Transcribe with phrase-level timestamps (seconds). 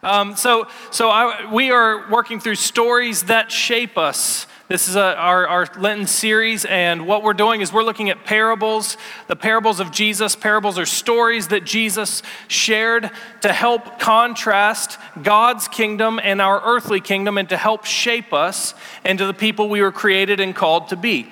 [0.00, 4.46] Um, so, so I, we are working through stories that shape us.
[4.68, 8.24] This is a, our, our Lenten series, and what we're doing is we're looking at
[8.24, 10.36] parables, the parables of Jesus.
[10.36, 17.36] Parables are stories that Jesus shared to help contrast God's kingdom and our earthly kingdom
[17.36, 18.74] and to help shape us
[19.04, 21.28] into the people we were created and called to be.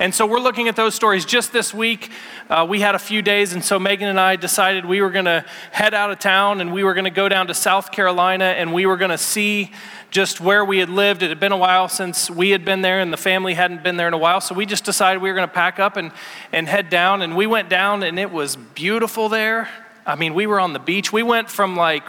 [0.00, 1.26] And so we're looking at those stories.
[1.26, 2.10] Just this week,
[2.48, 5.26] uh, we had a few days, and so Megan and I decided we were going
[5.26, 8.46] to head out of town and we were going to go down to South Carolina
[8.46, 9.72] and we were going to see
[10.10, 11.22] just where we had lived.
[11.22, 13.98] It had been a while since we had been there, and the family hadn't been
[13.98, 14.40] there in a while.
[14.40, 16.12] So we just decided we were going to pack up and,
[16.50, 17.20] and head down.
[17.20, 19.68] And we went down, and it was beautiful there.
[20.06, 21.12] I mean, we were on the beach.
[21.12, 22.04] We went from like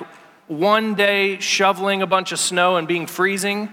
[0.48, 3.70] one day shoveling a bunch of snow and being freezing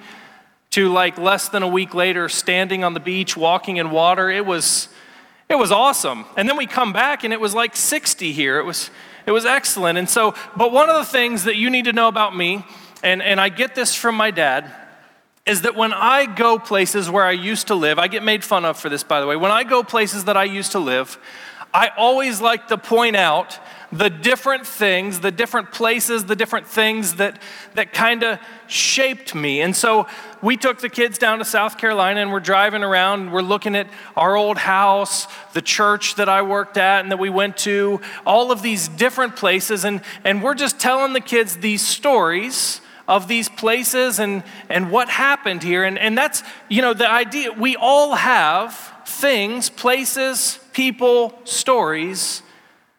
[0.70, 4.30] to like less than a week later standing on the beach walking in water.
[4.30, 4.88] It was
[5.48, 6.26] it was awesome.
[6.36, 8.59] And then we come back and it was like 60 here.
[8.59, 8.90] It was
[9.26, 9.98] it was excellent.
[9.98, 12.64] And so but one of the things that you need to know about me
[13.02, 14.70] and and i get this from my dad
[15.46, 18.65] is that when i go places where i used to live i get made fun
[18.65, 19.37] of for this by the way.
[19.37, 21.18] When i go places that i used to live
[21.79, 23.59] i always like to point out
[23.90, 27.40] the different things, the different places, the different things that,
[27.74, 29.62] that kind of shaped me.
[29.62, 30.06] And so
[30.43, 33.74] we took the kids down to South Carolina and we're driving around and we're looking
[33.74, 38.01] at our old house, the church that I worked at and that we went to,
[38.26, 39.84] all of these different places.
[39.84, 45.09] And, and we're just telling the kids these stories of these places and, and what
[45.09, 45.84] happened here.
[45.84, 48.74] And, and that's, you know, the idea we all have
[49.06, 52.40] things, places, people, stories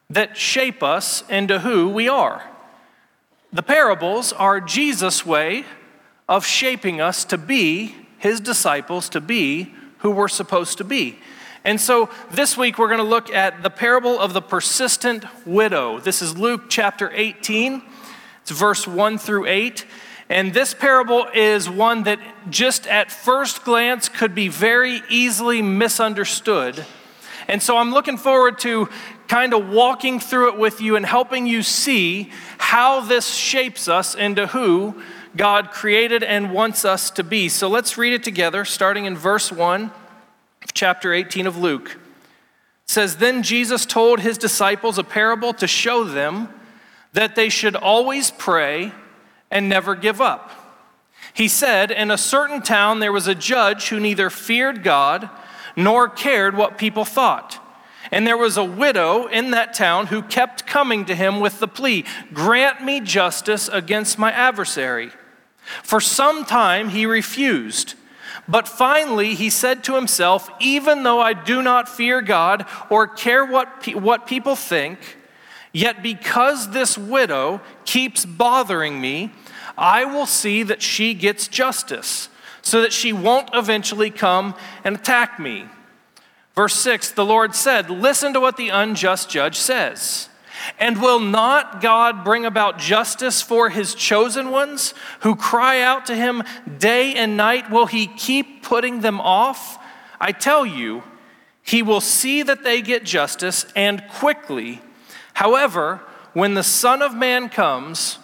[0.10, 2.44] that shape us into who we are.
[3.54, 5.64] The parables are Jesus' way
[6.28, 11.20] of shaping us to be his disciples, to be who we're supposed to be.
[11.64, 16.02] And so this week we're going to look at the parable of the persistent widow.
[16.02, 17.82] This is Luke chapter 18,
[18.42, 19.86] it's verse 1 through 8.
[20.28, 22.20] And this parable is one that
[22.50, 26.86] just at first glance could be very easily misunderstood.
[27.50, 28.90] And so I'm looking forward to
[29.28, 32.30] kind of walking through it with you and helping you see
[32.60, 35.02] how this shapes us into who
[35.36, 37.50] God created and wants us to be.
[37.50, 39.86] So let's read it together, starting in verse 1
[40.64, 41.90] of chapter 18 of Luke.
[41.90, 41.98] It
[42.86, 46.50] says, Then Jesus told his disciples a parable to show them
[47.14, 48.92] that they should always pray
[49.50, 50.52] and never give up.
[51.34, 55.32] He said, In a certain town there was a judge who neither feared God
[55.80, 57.66] nor cared what people thought.
[58.12, 61.68] And there was a widow in that town who kept coming to him with the
[61.68, 65.12] plea Grant me justice against my adversary.
[65.84, 67.94] For some time he refused.
[68.48, 73.46] But finally he said to himself, Even though I do not fear God or care
[73.46, 75.18] what, pe- what people think,
[75.72, 79.32] yet because this widow keeps bothering me,
[79.78, 82.28] I will see that she gets justice,
[82.62, 85.66] so that she won't eventually come and attack me.
[86.56, 90.30] Verse 6 the Lord said, Listen to what the unjust judge says.
[90.78, 96.16] And will not God bring about justice for his chosen ones who cry out to
[96.16, 96.44] him
[96.78, 97.72] day and night?
[97.72, 99.82] Will he keep putting them off?
[100.20, 101.04] I tell you,
[101.64, 104.82] he will see that they get justice and quickly.
[105.36, 106.02] However,
[106.34, 108.20] when the Son of Man comes,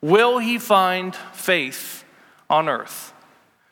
[0.00, 2.04] will he find faith
[2.48, 3.12] on earth?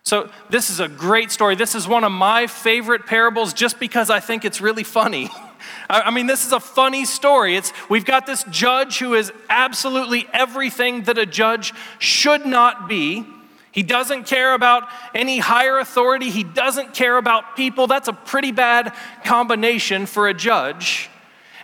[0.09, 1.55] So, this is a great story.
[1.55, 5.29] This is one of my favorite parables just because I think it's really funny.
[5.91, 7.57] I mean, this is a funny story.
[7.57, 13.27] It's, we've got this judge who is absolutely everything that a judge should not be.
[13.71, 17.87] He doesn't care about any higher authority, he doesn't care about people.
[17.87, 18.95] That's a pretty bad
[19.27, 21.11] combination for a judge.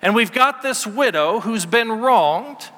[0.03, 2.69] And we've got this widow who's been wronged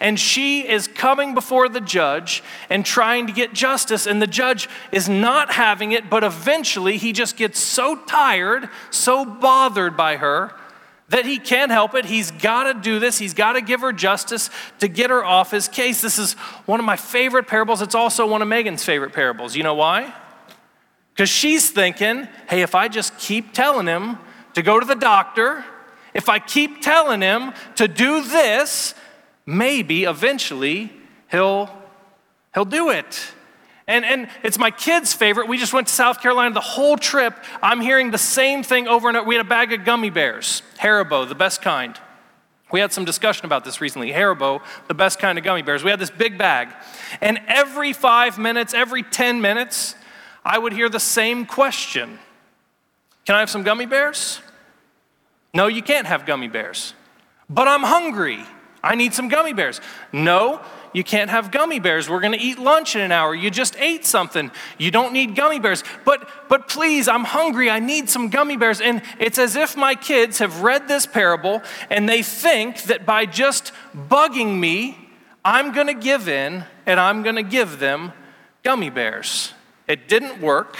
[0.00, 4.68] and she is coming before the judge and trying to get justice, and the judge
[4.92, 10.52] is not having it, but eventually he just gets so tired, so bothered by her,
[11.08, 12.04] that he can't help it.
[12.04, 13.16] He's got to do this.
[13.16, 16.00] He's got to give her justice to get her off his case.
[16.00, 16.32] This is
[16.66, 17.80] one of my favorite parables.
[17.80, 19.54] It's also one of Megan's favorite parables.
[19.54, 20.12] You know why?
[21.14, 24.18] Because she's thinking, hey, if I just keep telling him
[24.54, 25.64] to go to the doctor,
[26.12, 28.94] if I keep telling him to do this,
[29.46, 30.92] maybe eventually
[31.30, 31.70] he'll,
[32.52, 33.32] he'll do it.
[33.88, 35.48] And, and it's my kids' favorite.
[35.48, 37.34] We just went to South Carolina the whole trip.
[37.62, 39.26] I'm hearing the same thing over and over.
[39.26, 41.96] We had a bag of gummy bears, Haribo, the best kind.
[42.72, 44.10] We had some discussion about this recently.
[44.10, 45.84] Haribo, the best kind of gummy bears.
[45.84, 46.68] We had this big bag.
[47.20, 49.94] And every five minutes, every 10 minutes,
[50.44, 52.18] I would hear the same question
[53.24, 54.40] Can I have some gummy bears?
[55.54, 56.92] No, you can't have gummy bears.
[57.48, 58.44] But I'm hungry.
[58.82, 59.80] I need some gummy bears.
[60.12, 60.60] No,
[60.92, 62.08] you can't have gummy bears.
[62.08, 63.34] We're going to eat lunch in an hour.
[63.34, 64.50] You just ate something.
[64.78, 65.84] You don't need gummy bears.
[66.04, 67.68] But but please, I'm hungry.
[67.68, 68.80] I need some gummy bears.
[68.80, 73.26] And it's as if my kids have read this parable and they think that by
[73.26, 74.96] just bugging me,
[75.44, 78.12] I'm going to give in and I'm going to give them
[78.62, 79.52] gummy bears.
[79.86, 80.76] It didn't work.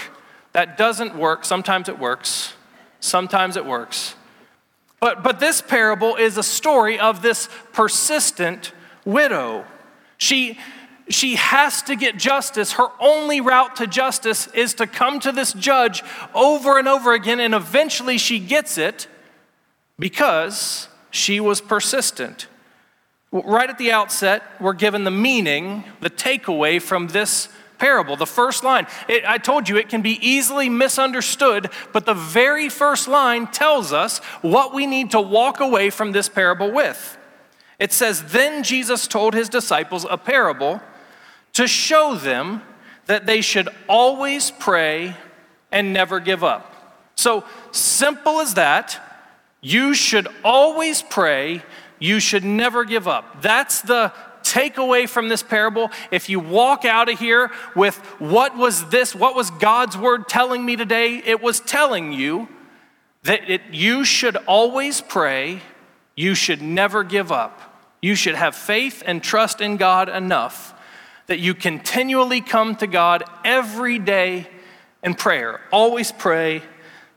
[0.53, 1.45] That doesn't work.
[1.45, 2.53] Sometimes it works.
[2.99, 4.15] Sometimes it works.
[4.99, 8.71] But, but this parable is a story of this persistent
[9.05, 9.65] widow.
[10.17, 10.57] She,
[11.07, 12.73] she has to get justice.
[12.73, 16.03] Her only route to justice is to come to this judge
[16.33, 19.07] over and over again, and eventually she gets it
[19.99, 22.47] because she was persistent.
[23.31, 28.15] Right at the outset, we're given the meaning, the takeaway from this parable.
[28.15, 32.69] The first line, it, I told you it can be easily misunderstood, but the very
[32.69, 37.17] first line tells us what we need to walk away from this parable with.
[37.79, 40.81] It says, Then Jesus told his disciples a parable
[41.53, 42.61] to show them
[43.05, 45.15] that they should always pray
[45.71, 46.73] and never give up.
[47.15, 49.01] So simple as that.
[49.61, 51.63] You should always pray.
[51.99, 53.41] You should never give up.
[53.41, 54.13] That's the
[54.57, 55.91] takeaway from this parable.
[56.09, 60.65] If you walk out of here with what was this, what was God's word telling
[60.65, 62.47] me today, it was telling you
[63.23, 65.61] that it, you should always pray.
[66.15, 67.61] You should never give up.
[68.01, 70.73] You should have faith and trust in God enough
[71.27, 74.47] that you continually come to God every day
[75.03, 75.61] in prayer.
[75.71, 76.63] Always pray,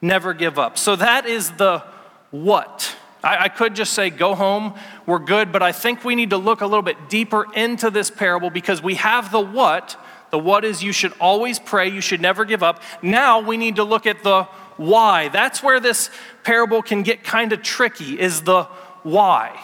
[0.02, 0.76] never give up.
[0.76, 1.82] So that is the
[2.30, 2.96] what.
[3.22, 4.74] I, I, could just say, go home,
[5.06, 8.10] we're good, but I think we need to look a little bit deeper into this
[8.10, 9.96] parable because we have the what.
[10.30, 12.82] The what is you should always pray, you should never give up.
[13.02, 14.44] Now we need to look at the
[14.76, 15.28] why.
[15.28, 16.08] That's where this
[16.44, 18.64] parable can get kind of tricky, is the
[19.02, 19.58] why.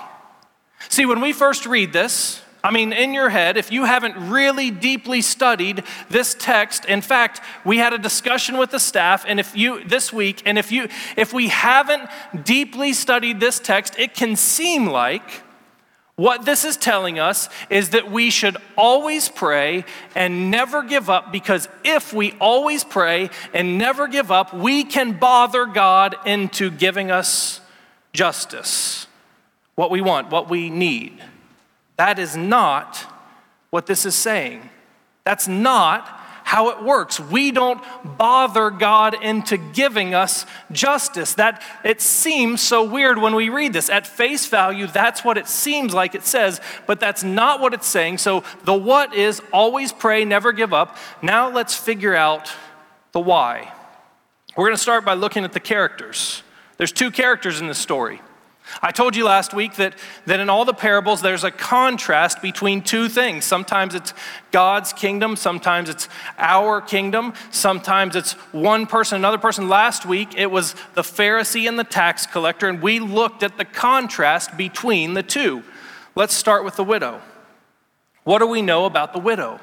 [0.88, 4.72] See, when we first read this, I mean, in your head, if you haven't really
[4.72, 9.56] deeply studied this text, in fact, we had a discussion with the staff, and if
[9.56, 12.10] you this week, and if you if we haven't
[12.42, 15.44] deeply studied this text, it can seem like
[16.16, 19.84] what this is telling us is that we should always pray
[20.16, 25.12] and never give up because if we always pray and never give up, we can
[25.12, 27.60] bother God into giving us
[28.12, 29.06] justice
[29.76, 31.22] what we want, what we need.
[31.96, 33.06] That is not
[33.70, 34.68] what this is saying.
[35.24, 36.06] That's not
[36.44, 37.18] how it works.
[37.18, 41.34] We don't bother God into giving us justice.
[41.34, 43.90] That it seems so weird when we read this.
[43.90, 47.88] At face value, that's what it seems like it says, but that's not what it's
[47.88, 48.18] saying.
[48.18, 50.96] So the what is always pray, never give up.
[51.20, 52.48] Now let's figure out
[53.10, 53.72] the why.
[54.56, 56.44] We're going to start by looking at the characters.
[56.76, 58.20] There's two characters in this story.
[58.82, 59.94] I told you last week that,
[60.26, 63.44] that in all the parables, there's a contrast between two things.
[63.44, 64.12] Sometimes it's
[64.50, 66.08] God's kingdom, sometimes it's
[66.38, 69.68] our kingdom, sometimes it's one person, another person.
[69.68, 73.64] Last week, it was the Pharisee and the tax collector, and we looked at the
[73.64, 75.62] contrast between the two.
[76.14, 77.20] Let's start with the widow.
[78.24, 79.60] What do we know about the widow?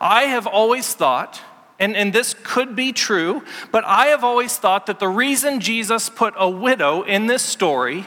[0.00, 1.40] I have always thought
[1.82, 3.42] and, and this could be true,
[3.72, 8.06] but I have always thought that the reason Jesus put a widow in this story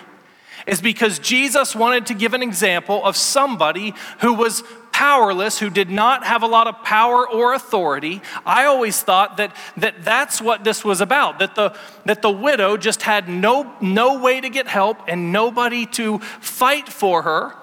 [0.65, 4.63] is because Jesus wanted to give an example of somebody who was
[4.93, 8.21] powerless, who did not have a lot of power or authority.
[8.45, 12.77] I always thought that, that that's what this was about, that the, that the widow
[12.77, 17.53] just had no, no way to get help and nobody to fight for her.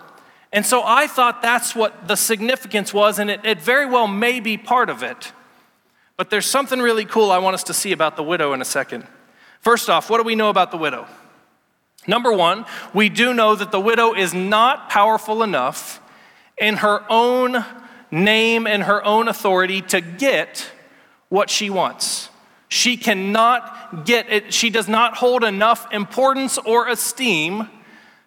[0.52, 4.40] And so I thought that's what the significance was, and it, it very well may
[4.40, 5.32] be part of it.
[6.16, 8.64] But there's something really cool I want us to see about the widow in a
[8.64, 9.06] second.
[9.60, 11.06] First off, what do we know about the widow?
[12.06, 16.00] Number one, we do know that the widow is not powerful enough
[16.58, 17.64] in her own
[18.10, 20.68] name and her own authority to get
[21.28, 22.28] what she wants.
[22.68, 27.68] She cannot get it, she does not hold enough importance or esteem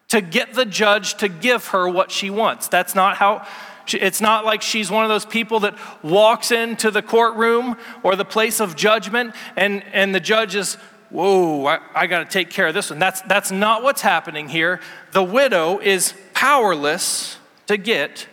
[0.08, 2.68] to get the judge to give her what she wants.
[2.68, 3.46] That's not how
[3.94, 8.26] it's not like she's one of those people that walks into the courtroom or the
[8.26, 10.76] place of judgment and, and the judge is,
[11.10, 13.00] whoa, I, I got to take care of this one.
[13.00, 14.80] That's, that's not what's happening here.
[15.12, 17.38] The widow is powerless
[17.68, 18.28] to get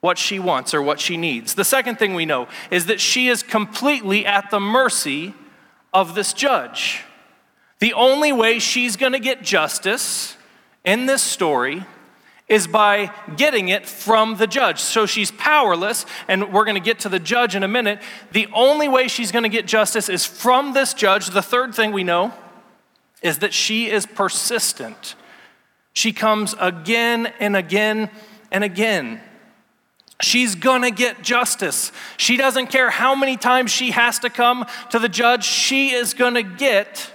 [0.00, 1.54] what she wants or what she needs.
[1.54, 5.34] The second thing we know is that she is completely at the mercy
[5.92, 7.02] of this judge.
[7.80, 10.36] The only way she's going to get justice
[10.84, 11.84] in this story
[12.48, 14.80] is by getting it from the judge.
[14.80, 18.00] So she's powerless, and we're going to get to the judge in a minute.
[18.32, 21.28] The only way she's going to get justice is from this judge.
[21.28, 22.32] The third thing we know
[23.22, 25.14] is that she is persistent.
[25.92, 28.10] She comes again and again
[28.50, 29.20] and again.
[30.20, 31.92] She's gonna get justice.
[32.16, 36.14] She doesn't care how many times she has to come to the judge, she is
[36.14, 37.12] gonna get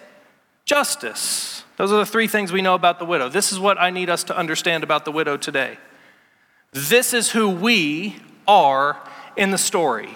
[0.65, 1.52] justice.
[1.77, 3.29] Those are the three things we know about the widow.
[3.29, 5.77] This is what I need us to understand about the widow today.
[6.71, 8.15] This is who we
[8.47, 8.97] are
[9.35, 10.09] in the story.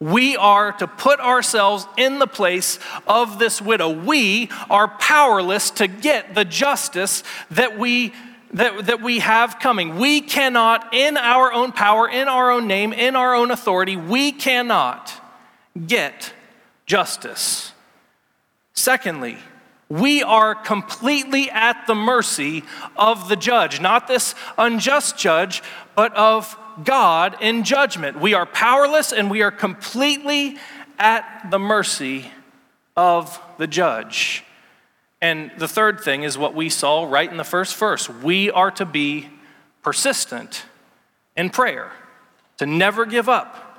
[0.00, 3.90] We are to put ourselves in the place of this widow.
[3.90, 8.12] We are powerless to get the justice that we
[8.52, 9.96] that, that we have coming.
[9.96, 14.32] We cannot, in our own power, in our own name, in our own authority, we
[14.32, 15.12] cannot
[15.86, 16.32] get
[16.84, 17.72] justice.
[18.72, 19.38] Secondly,
[19.90, 22.62] we are completely at the mercy
[22.96, 25.62] of the judge, not this unjust judge,
[25.96, 28.20] but of God in judgment.
[28.20, 30.56] We are powerless and we are completely
[30.98, 32.30] at the mercy
[32.96, 34.44] of the judge.
[35.20, 38.70] And the third thing is what we saw right in the first verse we are
[38.70, 39.28] to be
[39.82, 40.64] persistent
[41.36, 41.90] in prayer,
[42.58, 43.69] to never give up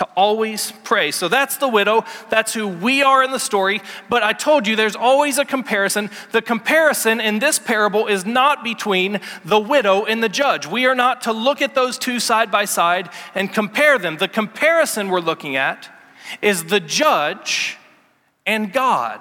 [0.00, 1.10] to always pray.
[1.10, 2.06] So that's the widow.
[2.30, 3.82] That's who we are in the story.
[4.08, 6.08] But I told you there's always a comparison.
[6.32, 10.66] The comparison in this parable is not between the widow and the judge.
[10.66, 14.16] We are not to look at those two side by side and compare them.
[14.16, 15.90] The comparison we're looking at
[16.40, 17.76] is the judge
[18.46, 19.20] and God.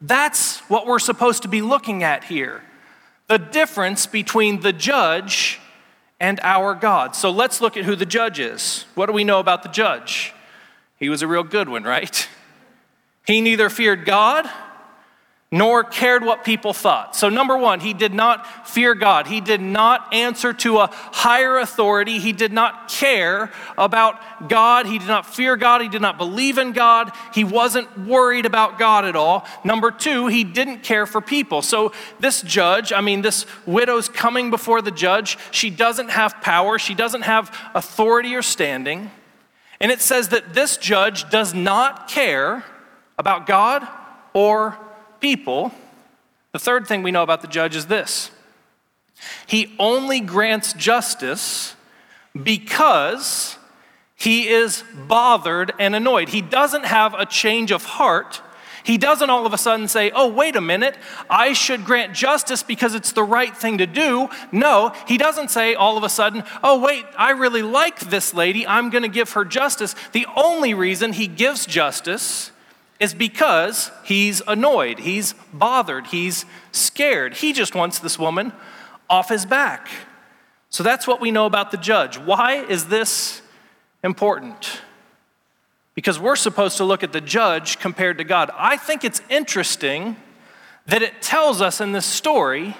[0.00, 2.62] That's what we're supposed to be looking at here.
[3.26, 5.58] The difference between the judge
[6.20, 7.14] and our God.
[7.14, 8.84] So let's look at who the judge is.
[8.94, 10.32] What do we know about the judge?
[10.98, 12.28] He was a real good one, right?
[13.26, 14.48] He neither feared God
[15.52, 17.14] nor cared what people thought.
[17.14, 19.28] So, number one, he did not fear God.
[19.28, 22.18] He did not answer to a higher authority.
[22.18, 24.86] He did not care about God.
[24.86, 25.82] He did not fear God.
[25.82, 27.12] He did not believe in God.
[27.32, 29.46] He wasn't worried about God at all.
[29.62, 31.62] Number two, he didn't care for people.
[31.62, 35.38] So, this judge, I mean, this widow's coming before the judge.
[35.52, 39.12] She doesn't have power, she doesn't have authority or standing.
[39.78, 42.64] And it says that this judge does not care
[43.16, 43.86] about God
[44.32, 44.76] or
[45.20, 45.72] people,
[46.52, 48.30] the third thing we know about the judge is this
[49.46, 51.74] he only grants justice
[52.40, 53.56] because
[54.14, 56.30] he is bothered and annoyed.
[56.30, 58.42] He doesn't have a change of heart.
[58.82, 60.96] He doesn't all of a sudden say, Oh, wait a minute,
[61.28, 64.28] I should grant justice because it's the right thing to do.
[64.52, 68.66] No, he doesn't say all of a sudden, Oh, wait, I really like this lady,
[68.66, 69.96] I'm going to give her justice.
[70.12, 72.52] The only reason he gives justice
[72.98, 77.34] is because he's annoyed, he's bothered, he's scared.
[77.34, 78.52] He just wants this woman
[79.08, 79.88] off his back.
[80.70, 82.18] So that's what we know about the judge.
[82.18, 83.42] Why is this
[84.02, 84.80] important?
[85.94, 88.50] Because we're supposed to look at the judge compared to God.
[88.54, 90.16] I think it's interesting
[90.86, 92.76] that it tells us in this story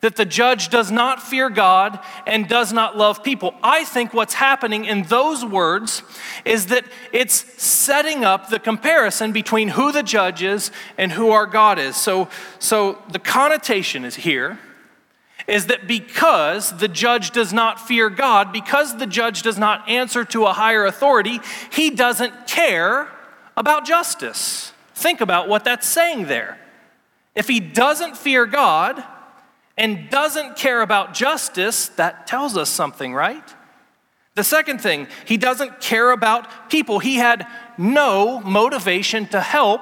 [0.00, 3.54] that the judge does not fear God and does not love people.
[3.62, 6.02] I think what's happening in those words
[6.44, 11.46] is that it's setting up the comparison between who the judge is and who our
[11.46, 11.96] God is.
[11.96, 12.28] So,
[12.58, 14.58] so the connotation is here
[15.46, 20.24] is that because the judge does not fear God, because the judge does not answer
[20.26, 21.40] to a higher authority,
[21.70, 23.08] he doesn't care
[23.56, 24.72] about justice.
[24.94, 26.58] Think about what that's saying there.
[27.34, 29.02] If he doesn't fear God,
[29.80, 33.54] and doesn't care about justice, that tells us something, right?
[34.34, 36.98] The second thing, he doesn't care about people.
[36.98, 37.46] He had
[37.78, 39.80] no motivation to help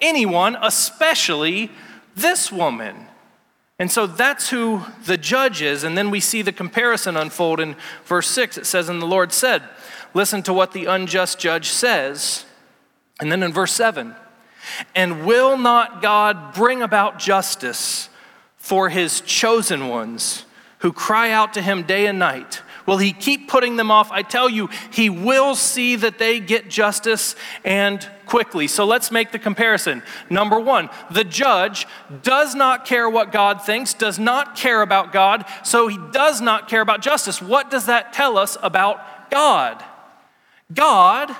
[0.00, 1.70] anyone, especially
[2.16, 3.06] this woman.
[3.78, 5.84] And so that's who the judge is.
[5.84, 8.58] And then we see the comparison unfold in verse 6.
[8.58, 9.62] It says, And the Lord said,
[10.12, 12.46] Listen to what the unjust judge says.
[13.20, 14.16] And then in verse 7,
[14.96, 18.08] And will not God bring about justice?
[18.66, 20.44] For his chosen ones
[20.80, 22.62] who cry out to him day and night?
[22.84, 24.10] Will he keep putting them off?
[24.10, 28.66] I tell you, he will see that they get justice and quickly.
[28.66, 30.02] So let's make the comparison.
[30.28, 31.86] Number one, the judge
[32.24, 36.68] does not care what God thinks, does not care about God, so he does not
[36.68, 37.40] care about justice.
[37.40, 39.84] What does that tell us about God?
[40.74, 41.30] God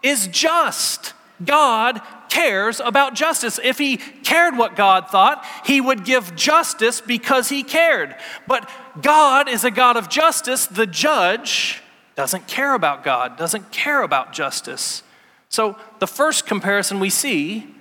[0.00, 1.12] is just.
[1.44, 3.58] God cares about justice.
[3.62, 8.14] If he cared what God thought, he would give justice because he cared.
[8.46, 8.68] But
[9.00, 10.66] God is a God of justice.
[10.66, 11.82] The judge
[12.14, 15.02] doesn't care about God, doesn't care about justice.
[15.48, 17.74] So the first comparison we see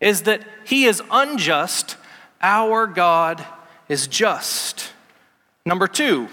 [0.00, 1.96] is that he is unjust,
[2.42, 3.44] our God
[3.88, 4.92] is just.
[5.64, 6.28] Number two,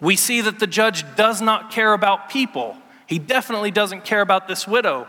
[0.00, 2.76] we see that the judge does not care about people.
[3.06, 5.06] He definitely doesn't care about this widow.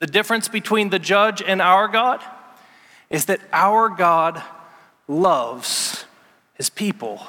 [0.00, 2.24] The difference between the judge and our God
[3.10, 4.42] is that our God
[5.06, 6.04] loves
[6.54, 7.26] his people.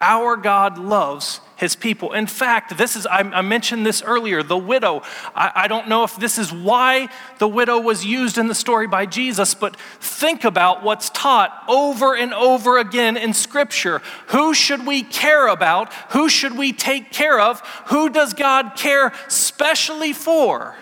[0.00, 2.12] Our God loves his people.
[2.12, 5.02] In fact, this is, I, mentioned this earlier, the widow.
[5.34, 8.86] I, I don't know if this is why the widow was used in the story
[8.86, 14.02] by Jesus, but think about what's taught over and over again in Scripture.
[14.28, 15.92] Who should we care about?
[16.12, 17.60] Who should we take care of?
[17.86, 20.76] Who does God care specially for?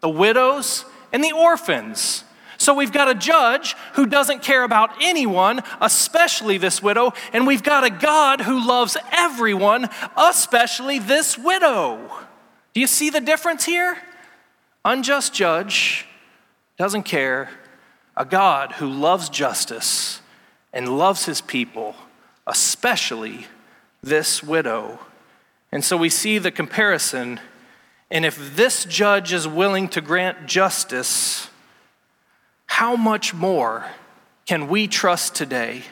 [0.00, 2.24] The widows and the orphans.
[2.56, 7.62] So we've got a judge who doesn't care about anyone, especially this widow, and we've
[7.62, 11.98] got a God who loves everyone, especially this widow.
[12.74, 13.96] Do you see the difference here?
[14.84, 16.06] Unjust judge
[16.76, 17.50] doesn't care,
[18.16, 20.20] a God who loves justice
[20.72, 21.96] and loves his people,
[22.46, 23.46] especially
[24.02, 24.98] this widow.
[25.72, 27.40] And so we see the comparison.
[28.10, 31.48] And if this judge is willing to grant justice,
[32.66, 33.86] how much more
[34.46, 35.82] can we trust today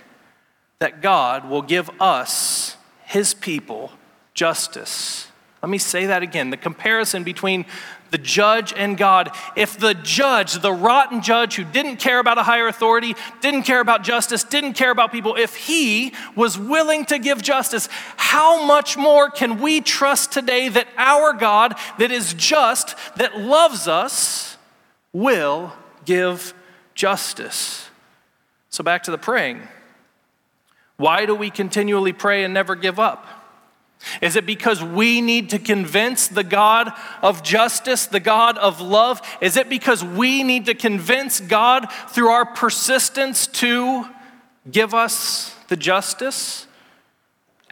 [0.79, 3.93] that God will give us, his people,
[4.35, 5.18] justice?
[5.63, 7.67] Let me say that again the comparison between
[8.11, 9.35] the judge and God.
[9.57, 13.81] If the judge, the rotten judge who didn't care about a higher authority, didn't care
[13.81, 18.97] about justice, didn't care about people, if he was willing to give justice, how much
[18.97, 24.57] more can we trust today that our God, that is just, that loves us,
[25.13, 25.73] will
[26.05, 26.55] give
[26.95, 27.91] justice.
[28.71, 29.67] So, back to the praying.
[30.97, 33.38] Why do we continually pray and never give up?
[34.21, 39.21] Is it because we need to convince the God of justice, the God of love?
[39.41, 44.07] Is it because we need to convince God through our persistence to
[44.71, 46.67] give us the justice?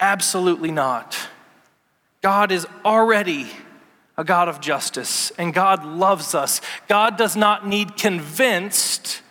[0.00, 1.16] Absolutely not.
[2.22, 3.46] God is already
[4.16, 6.60] a God of justice, and God loves us.
[6.88, 9.22] God does not need convinced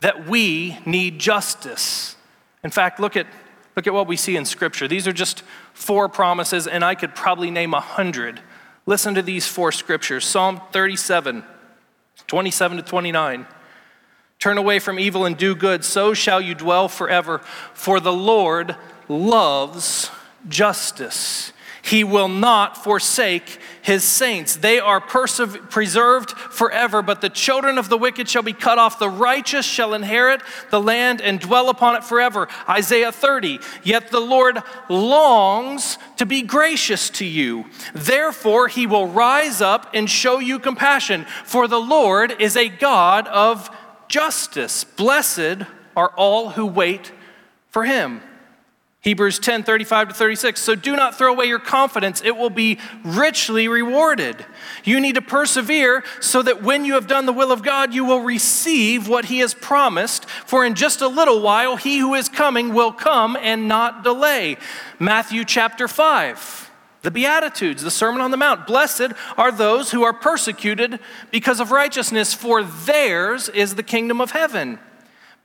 [0.00, 2.16] that we need justice.
[2.62, 3.26] In fact, look at,
[3.76, 4.88] look at what we see in Scripture.
[4.88, 8.40] These are just four promises, and I could probably name a hundred.
[8.86, 11.44] Listen to these four scriptures Psalm 37,
[12.26, 13.46] 27 to 29.
[14.38, 17.38] Turn away from evil and do good, so shall you dwell forever.
[17.72, 18.76] For the Lord
[19.08, 20.10] loves
[20.48, 21.53] justice.
[21.84, 24.56] He will not forsake his saints.
[24.56, 28.98] They are persev- preserved forever, but the children of the wicked shall be cut off.
[28.98, 32.48] The righteous shall inherit the land and dwell upon it forever.
[32.66, 33.58] Isaiah 30.
[33.82, 37.66] Yet the Lord longs to be gracious to you.
[37.94, 43.26] Therefore, he will rise up and show you compassion, for the Lord is a God
[43.26, 43.68] of
[44.08, 44.84] justice.
[44.84, 47.12] Blessed are all who wait
[47.68, 48.22] for him.
[49.04, 50.60] Hebrews 10 35 to 36.
[50.60, 54.46] So do not throw away your confidence, it will be richly rewarded.
[54.82, 58.06] You need to persevere so that when you have done the will of God, you
[58.06, 60.24] will receive what He has promised.
[60.46, 64.56] For in just a little while, He who is coming will come and not delay.
[64.98, 66.70] Matthew chapter 5.
[67.02, 68.66] The Beatitudes, the Sermon on the Mount.
[68.66, 70.98] Blessed are those who are persecuted
[71.30, 74.78] because of righteousness, for theirs is the kingdom of heaven.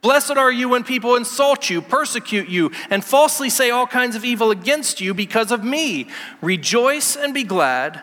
[0.02, 4.24] Blessed are you when people insult you, persecute you, and falsely say all kinds of
[4.24, 6.08] evil against you because of me.
[6.42, 8.02] Rejoice and be glad,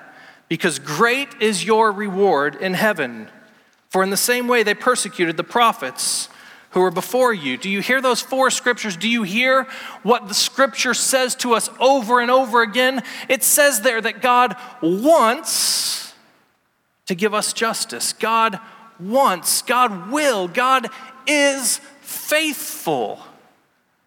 [0.49, 3.29] because great is your reward in heaven.
[3.89, 6.29] For in the same way they persecuted the prophets
[6.71, 7.57] who were before you.
[7.57, 8.99] Do you hear those four scriptures?
[8.99, 9.67] Do you hear
[10.03, 13.03] what the scripture says to us over and over again?
[13.31, 16.13] It says there that God wants
[17.07, 18.13] to give us justice.
[18.13, 18.61] God
[19.01, 20.89] wants, God will, God
[21.27, 23.21] is faithful.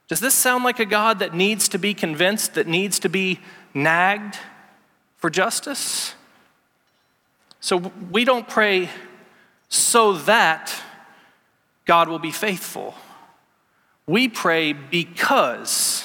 [0.07, 3.39] Does this sound like a God that needs to be convinced, that needs to be
[3.73, 4.37] nagged
[5.17, 6.15] for justice?
[7.61, 8.89] So we don't pray
[9.67, 10.73] so that
[11.85, 12.95] God will be faithful.
[14.07, 15.98] We pray because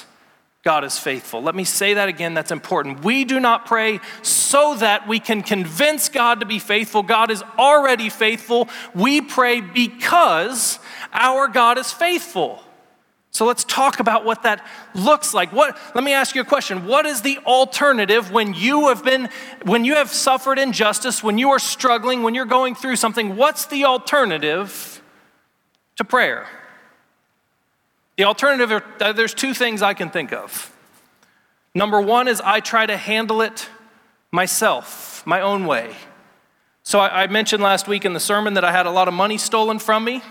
[0.65, 1.43] God is faithful.
[1.43, 3.03] Let me say that again, that's important.
[3.03, 7.03] We do not pray so that we can convince God to be faithful.
[7.03, 8.67] God is already faithful.
[8.95, 10.79] We pray because
[11.13, 12.63] our God is faithful.
[13.29, 15.51] So let's talk about what that looks like.
[15.51, 16.87] What let me ask you a question.
[16.87, 19.29] What is the alternative when you have been
[19.65, 23.35] when you have suffered injustice, when you are struggling, when you're going through something?
[23.35, 25.03] What's the alternative
[25.97, 26.47] to prayer?
[28.17, 30.71] The alternative, uh, there's two things I can think of.
[31.73, 33.69] Number one is I try to handle it
[34.31, 35.93] myself, my own way.
[36.83, 39.13] So I, I mentioned last week in the sermon that I had a lot of
[39.13, 40.21] money stolen from me.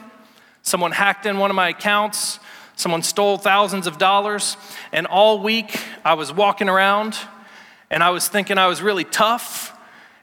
[0.63, 2.39] Someone hacked in one of my accounts.
[2.77, 4.57] Someone stole thousands of dollars.
[4.91, 7.19] And all week I was walking around
[7.91, 9.74] and I was thinking I was really tough.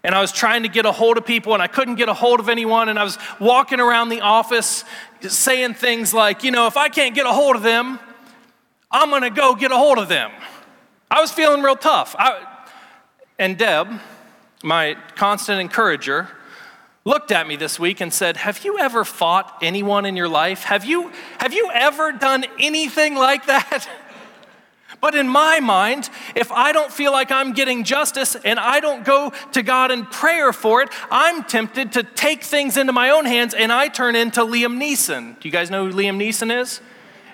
[0.03, 2.13] And I was trying to get a hold of people and I couldn't get a
[2.13, 2.89] hold of anyone.
[2.89, 4.83] And I was walking around the office
[5.21, 7.99] saying things like, you know, if I can't get a hold of them,
[8.89, 10.31] I'm going to go get a hold of them.
[11.09, 12.15] I was feeling real tough.
[12.17, 12.45] I,
[13.37, 13.89] and Deb,
[14.63, 16.29] my constant encourager,
[17.05, 20.63] looked at me this week and said, Have you ever fought anyone in your life?
[20.63, 23.87] Have you, have you ever done anything like that?
[25.01, 29.03] But in my mind, if I don't feel like I'm getting justice and I don't
[29.03, 33.25] go to God in prayer for it, I'm tempted to take things into my own
[33.25, 35.39] hands and I turn into Liam Neeson.
[35.39, 36.81] Do you guys know who Liam Neeson is?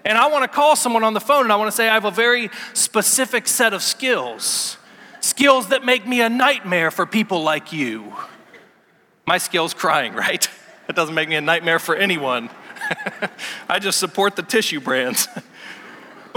[0.05, 1.93] And I want to call someone on the phone and I want to say, I
[1.93, 4.77] have a very specific set of skills.
[5.19, 8.13] Skills that make me a nightmare for people like you.
[9.25, 10.49] My skill's crying, right?
[10.87, 12.49] That doesn't make me a nightmare for anyone.
[13.69, 15.27] I just support the tissue brands.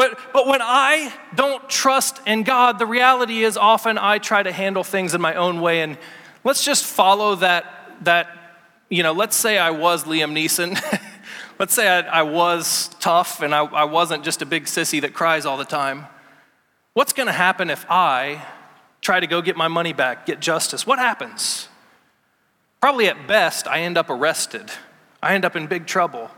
[0.01, 4.51] But, but when I don't trust in God, the reality is often I try to
[4.51, 5.83] handle things in my own way.
[5.83, 5.99] And
[6.43, 7.67] let's just follow that,
[8.05, 8.29] that
[8.89, 10.81] you know, let's say I was Liam Neeson.
[11.59, 15.13] let's say I, I, was tough and I, I wasn't just a big sissy that
[15.13, 16.07] cries all the time.
[16.95, 18.43] What's going to happen if I
[19.03, 20.87] try to go get my money back, get justice?
[20.87, 21.69] What happens?
[22.81, 24.71] Probably at best, I end up arrested.
[25.23, 26.31] I end up in big trouble.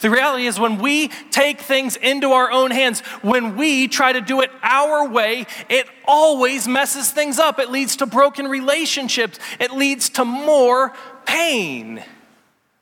[0.00, 4.20] The reality is, when we take things into our own hands, when we try to
[4.20, 7.58] do it our way, it always messes things up.
[7.58, 10.92] It leads to broken relationships, it leads to more
[11.26, 12.02] pain.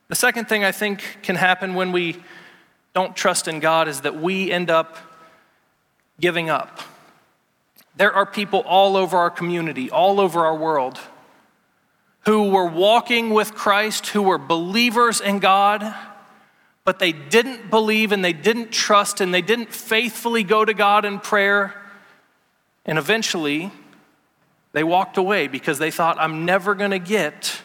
[0.07, 2.23] The second thing I think can happen when we
[2.93, 4.97] don't trust in God is that we end up
[6.19, 6.79] giving up.
[7.95, 10.99] There are people all over our community, all over our world,
[12.25, 15.93] who were walking with Christ, who were believers in God
[16.87, 21.03] but they didn't believe and they didn't trust and they didn't faithfully go to God
[21.03, 21.75] in prayer.
[22.85, 23.71] And eventually,
[24.71, 27.61] they walked away because they thought, I'm never going to get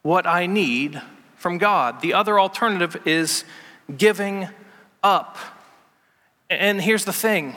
[0.00, 1.02] what I need
[1.34, 2.00] from God.
[2.00, 3.44] The other alternative is
[3.94, 4.48] giving
[5.02, 5.36] up.
[6.48, 7.56] And here's the thing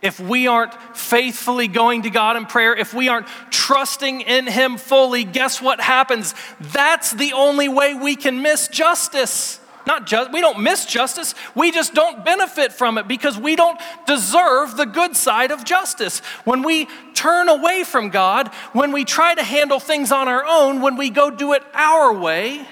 [0.00, 4.78] if we aren't faithfully going to God in prayer, if we aren't trusting in Him
[4.78, 6.34] fully, guess what happens?
[6.58, 9.60] That's the only way we can miss justice.
[9.86, 13.80] Not just, we don't miss justice, we just don't benefit from it because we don't
[14.06, 16.20] deserve the good side of justice.
[16.44, 20.80] When we turn away from God, when we try to handle things on our own,
[20.80, 22.66] when we go do it our way,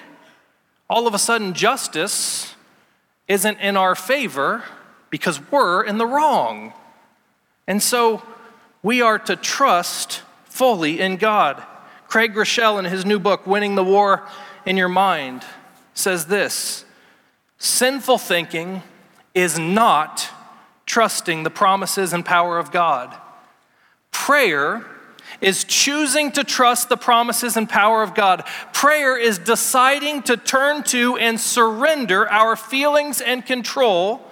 [0.90, 2.54] all of a sudden justice
[3.26, 4.64] isn't in our favor
[5.10, 6.72] because we're in the wrong.
[7.66, 8.22] And so
[8.82, 11.62] we are to trust fully in God.
[12.06, 14.26] Craig Groeschel, in his new book, Winning the War
[14.64, 15.44] in Your Mind,
[15.92, 16.84] says this
[17.58, 18.82] Sinful thinking
[19.34, 20.30] is not
[20.86, 23.14] trusting the promises and power of God.
[24.10, 24.86] Prayer
[25.40, 28.44] is choosing to trust the promises and power of God.
[28.72, 34.27] Prayer is deciding to turn to and surrender our feelings and control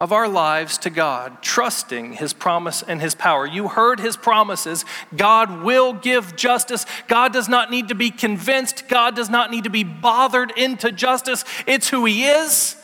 [0.00, 3.44] of our lives to God, trusting His promise and His power.
[3.44, 4.84] You heard His promises.
[5.16, 6.86] God will give justice.
[7.08, 8.88] God does not need to be convinced.
[8.88, 11.44] God does not need to be bothered into justice.
[11.66, 12.76] It's who He is,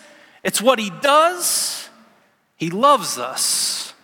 [0.42, 1.88] it's what He does.
[2.56, 3.94] He loves us.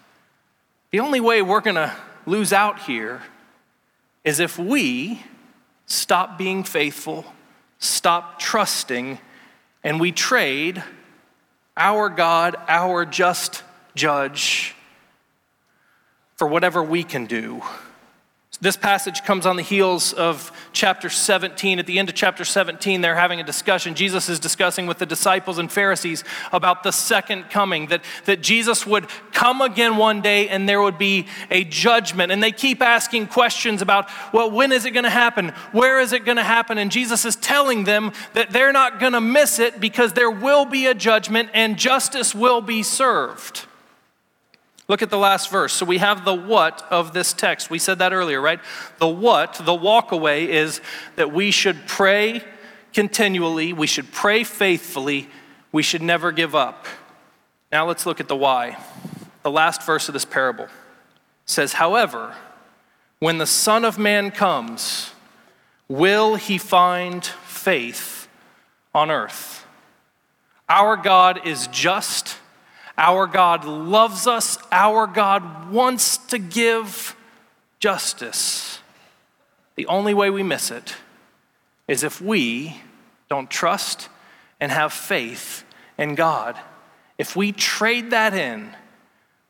[0.90, 1.96] The only way we're going to
[2.26, 3.22] lose out here
[4.24, 5.22] is if we
[5.86, 7.24] stop being faithful,
[7.78, 9.18] stop trusting,
[9.82, 10.82] and we trade
[11.80, 13.64] our God, our just
[13.96, 14.74] judge,
[16.36, 17.62] for whatever we can do.
[18.62, 21.78] This passage comes on the heels of chapter 17.
[21.78, 23.94] At the end of chapter 17, they're having a discussion.
[23.94, 28.86] Jesus is discussing with the disciples and Pharisees about the second coming, that, that Jesus
[28.86, 32.32] would come again one day and there would be a judgment.
[32.32, 35.54] And they keep asking questions about, well, when is it going to happen?
[35.72, 36.76] Where is it going to happen?
[36.76, 40.66] And Jesus is telling them that they're not going to miss it because there will
[40.66, 43.66] be a judgment and justice will be served.
[44.90, 45.72] Look at the last verse.
[45.72, 47.70] So we have the what of this text.
[47.70, 48.58] We said that earlier, right?
[48.98, 50.80] The what, the walkaway is
[51.14, 52.42] that we should pray
[52.92, 55.28] continually, we should pray faithfully,
[55.70, 56.86] we should never give up.
[57.70, 58.78] Now let's look at the why.
[59.44, 60.66] The last verse of this parable
[61.46, 62.34] says, However,
[63.20, 65.12] when the Son of Man comes,
[65.86, 68.26] will he find faith
[68.92, 69.64] on earth?
[70.68, 72.38] Our God is just
[73.00, 74.58] our God loves us.
[74.70, 77.16] Our God wants to give
[77.78, 78.80] justice.
[79.76, 80.94] The only way we miss it
[81.88, 82.76] is if we
[83.30, 84.10] don't trust
[84.60, 85.64] and have faith
[85.96, 86.58] in God.
[87.16, 88.76] If we trade that in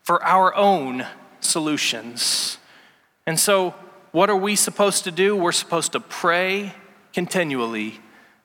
[0.02, 1.04] for our own
[1.40, 2.58] solutions.
[3.26, 3.74] And so,
[4.12, 5.36] what are we supposed to do?
[5.36, 6.72] We're supposed to pray
[7.12, 8.00] continually,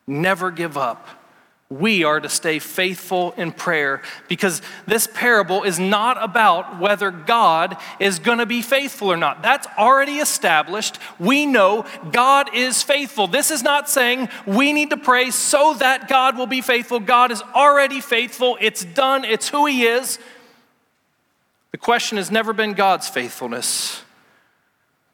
[0.08, 1.08] never give up,
[1.69, 7.75] we are to stay faithful in prayer because this parable is not about whether God
[7.99, 9.41] is going to be faithful or not.
[9.41, 10.99] That's already established.
[11.17, 13.28] We know God is faithful.
[13.28, 16.99] This is not saying we need to pray so that God will be faithful.
[16.99, 18.60] God is already faithful.
[18.62, 20.19] It's done, it's who He is.
[21.71, 24.04] The question has never been God's faithfulness.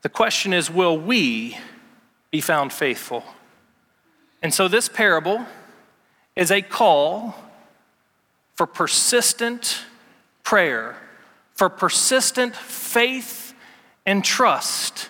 [0.01, 1.57] The question is, will we
[2.29, 3.23] be found faithful?
[4.41, 5.45] And so, this parable
[6.41, 7.35] is a call
[8.55, 9.83] for persistent
[10.43, 10.97] prayer,
[11.53, 13.53] for persistent faith
[14.07, 15.09] and trust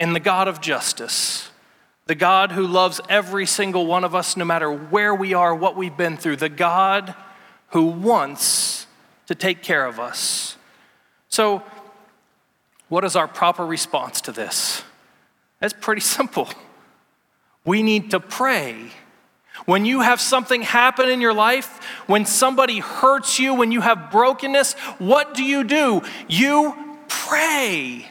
[0.00, 1.50] in the God of justice,
[2.06, 5.76] the God who loves every single one of us, no matter where we are, what
[5.76, 7.14] we've been through, the God
[7.68, 8.88] who wants
[9.28, 10.56] to take care of us.
[11.28, 11.62] So,
[12.88, 14.82] what is our proper response to this?
[15.62, 16.48] It's pretty simple.
[17.64, 18.90] We need to pray
[19.68, 24.10] when you have something happen in your life, when somebody hurts you, when you have
[24.10, 26.00] brokenness, what do you do?
[26.26, 28.08] You pray.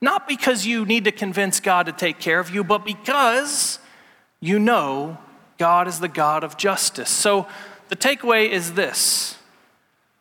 [0.00, 3.78] Not because you need to convince God to take care of you, but because
[4.40, 5.18] you know
[5.58, 7.08] God is the God of justice.
[7.08, 7.46] So
[7.88, 9.38] the takeaway is this.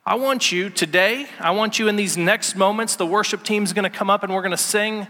[0.06, 3.90] I want you today, I want you in these next moments, the worship team's gonna
[3.90, 5.08] come up and we're gonna sing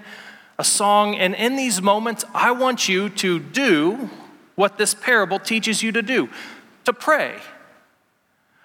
[0.57, 1.17] a song.
[1.17, 4.09] And in these moments, I want you to do
[4.55, 6.29] what this parable teaches you to do
[6.85, 7.39] to pray.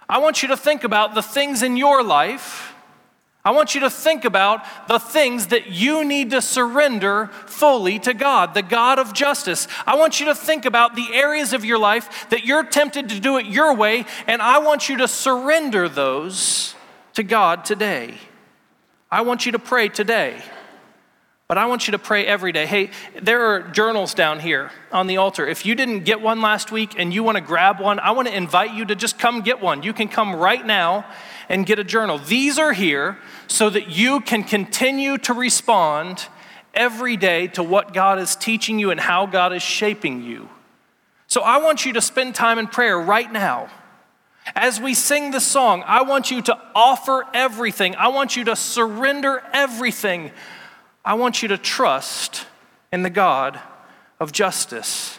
[0.09, 2.75] I want you to think about the things in your life.
[3.43, 8.13] I want you to think about the things that you need to surrender fully to
[8.13, 9.67] God, the God of justice.
[9.87, 13.21] I want you to think about the areas of your life that you're tempted to
[13.21, 16.75] do it your way, and I want you to surrender those
[17.15, 18.15] to God today.
[19.11, 20.43] I want you to pray today.
[21.51, 22.65] But I want you to pray every day.
[22.65, 25.45] Hey, there are journals down here on the altar.
[25.49, 28.29] If you didn't get one last week and you want to grab one, I want
[28.29, 29.83] to invite you to just come get one.
[29.83, 31.05] You can come right now
[31.49, 32.19] and get a journal.
[32.19, 36.29] These are here so that you can continue to respond
[36.73, 40.49] every day to what God is teaching you and how God is shaping you.
[41.27, 43.71] So I want you to spend time in prayer right now.
[44.55, 47.97] As we sing the song, I want you to offer everything.
[47.97, 50.31] I want you to surrender everything
[51.05, 52.47] I want you to trust
[52.93, 53.59] in the God
[54.19, 55.19] of justice.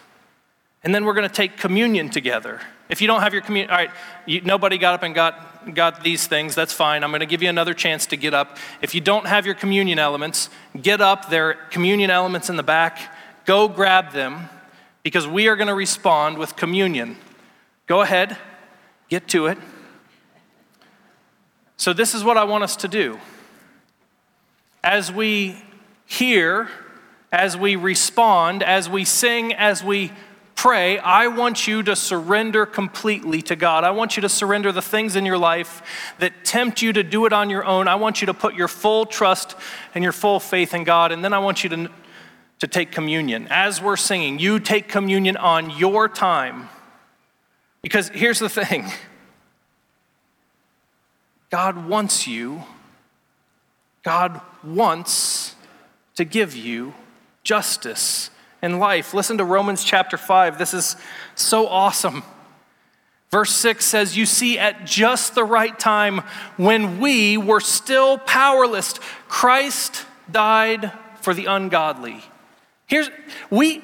[0.83, 2.61] And then we're going to take communion together.
[2.89, 3.91] If you don't have your communion, all right,
[4.25, 7.03] you, nobody got up and got, got these things, that's fine.
[7.03, 8.57] I'm going to give you another chance to get up.
[8.81, 11.29] If you don't have your communion elements, get up.
[11.29, 13.15] There are communion elements in the back.
[13.45, 14.49] Go grab them
[15.03, 17.17] because we are going to respond with communion.
[17.87, 18.37] Go ahead,
[19.09, 19.57] get to it.
[21.77, 23.19] So, this is what I want us to do.
[24.83, 25.57] As we
[26.11, 26.67] here,
[27.31, 30.11] as we respond, as we sing, as we
[30.55, 33.85] pray, I want you to surrender completely to God.
[33.85, 37.25] I want you to surrender the things in your life that tempt you to do
[37.25, 37.87] it on your own.
[37.87, 39.55] I want you to put your full trust
[39.95, 41.13] and your full faith in God.
[41.13, 41.89] And then I want you to,
[42.59, 43.47] to take communion.
[43.49, 46.67] As we're singing, you take communion on your time.
[47.81, 48.91] Because here's the thing
[51.49, 52.63] God wants you,
[54.03, 55.55] God wants
[56.21, 56.93] to give you
[57.43, 58.29] justice
[58.61, 59.11] and life.
[59.11, 60.59] Listen to Romans chapter 5.
[60.59, 60.95] This is
[61.33, 62.21] so awesome.
[63.31, 66.19] Verse 6 says, You see, at just the right time,
[66.57, 68.93] when we were still powerless,
[69.27, 72.23] Christ died for the ungodly.
[72.85, 73.09] Here's,
[73.49, 73.81] we,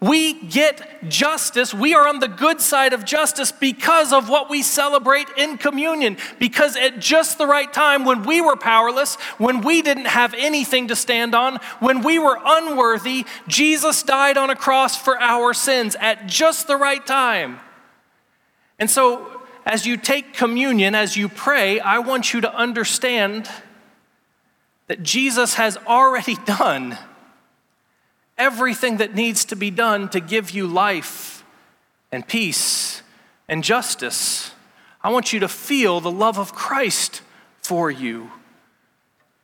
[0.00, 1.74] we get justice.
[1.74, 6.18] We are on the good side of justice because of what we celebrate in communion.
[6.38, 10.88] Because at just the right time, when we were powerless, when we didn't have anything
[10.88, 15.96] to stand on, when we were unworthy, Jesus died on a cross for our sins
[15.98, 17.58] at just the right time.
[18.78, 23.50] And so, as you take communion, as you pray, I want you to understand
[24.86, 26.96] that Jesus has already done
[28.38, 31.44] everything that needs to be done to give you life
[32.12, 33.02] and peace
[33.48, 34.52] and justice.
[35.02, 37.22] I want you to feel the love of Christ
[37.60, 38.30] for you.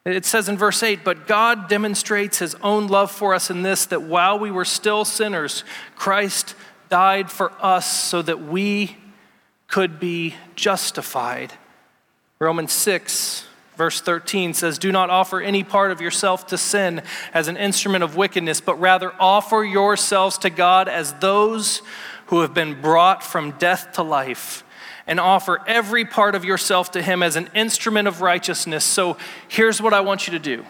[0.04, 3.87] It says in verse 8, but God demonstrates his own love for us in this
[3.87, 5.64] that while we were still sinners,
[5.96, 6.54] Christ
[6.90, 8.98] died for us so that we
[9.66, 11.54] could be justified.
[12.38, 17.48] Romans 6, Verse 13 says, Do not offer any part of yourself to sin as
[17.48, 21.82] an instrument of wickedness, but rather offer yourselves to God as those
[22.26, 24.64] who have been brought from death to life,
[25.06, 28.84] and offer every part of yourself to Him as an instrument of righteousness.
[28.84, 29.16] So
[29.48, 30.64] here's what I want you to do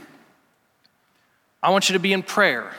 [1.63, 2.73] I want you to be in prayer.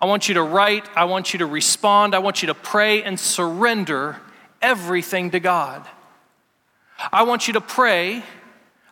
[0.00, 3.04] I want you to write, I want you to respond, I want you to pray
[3.04, 4.16] and surrender
[4.60, 5.86] everything to God.
[7.12, 8.24] I want you to pray.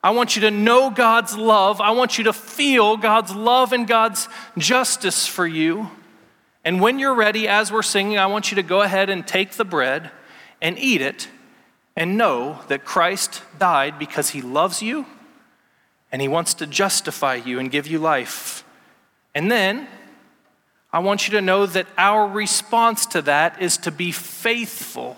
[0.03, 1.81] I want you to know God's love.
[1.81, 5.91] I want you to feel God's love and God's justice for you.
[6.65, 9.53] And when you're ready, as we're singing, I want you to go ahead and take
[9.53, 10.11] the bread
[10.63, 11.29] and eat it
[11.97, 15.07] and know that Christ died because he loves you
[16.13, 18.65] and he wants to justify you and give you life.
[19.35, 19.87] And then
[20.93, 25.17] I want you to know that our response to that is to be faithful,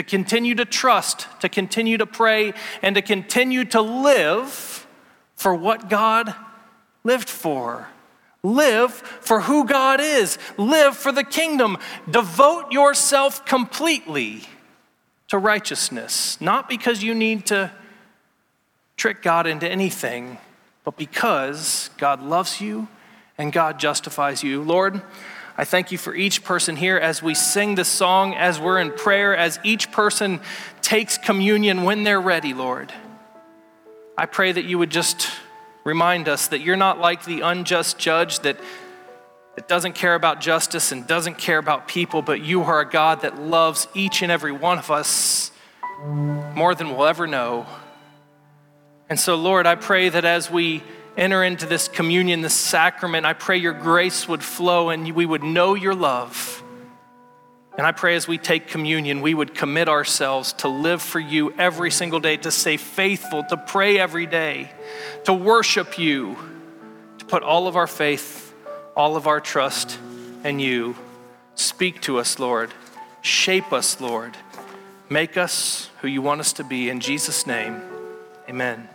[0.00, 4.86] to continue to trust, to continue to pray, and to continue to live
[5.36, 6.34] for what God
[7.04, 7.86] lived for.
[8.42, 10.38] Live for who God is.
[10.56, 11.76] Live for the kingdom.
[12.10, 14.44] Devote yourself completely
[15.28, 17.70] to righteousness, not because you need to
[18.96, 20.38] trick God into anything,
[20.82, 22.88] but because God loves you
[23.36, 24.62] and God justifies you.
[24.62, 25.02] Lord,
[25.60, 28.92] I thank you for each person here as we sing this song, as we're in
[28.92, 30.40] prayer, as each person
[30.80, 32.92] takes communion when they're ready, Lord.
[34.16, 35.30] I pray that you would just
[35.84, 38.58] Remind us that you're not like the unjust judge that,
[39.56, 43.22] that doesn't care about justice and doesn't care about people, but you are a God
[43.22, 45.52] that loves each and every one of us
[46.54, 47.66] more than we'll ever know.
[49.08, 50.82] And so, Lord, I pray that as we
[51.20, 55.44] enter into this communion, this sacrament, I pray your grace would flow and we would
[55.44, 56.64] know your love.
[57.76, 61.52] And I pray as we take communion, we would commit ourselves to live for you
[61.52, 64.70] every single day, to stay faithful, to pray every day,
[65.24, 66.36] to worship you,
[67.18, 68.52] to put all of our faith,
[68.96, 69.98] all of our trust
[70.44, 70.96] in you.
[71.54, 72.74] Speak to us, Lord.
[73.22, 74.36] Shape us, Lord.
[75.08, 76.90] Make us who you want us to be.
[76.90, 77.80] In Jesus' name,
[78.46, 78.89] amen.